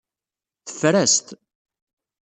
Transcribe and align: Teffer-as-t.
Teffer-as-t. 0.65 1.27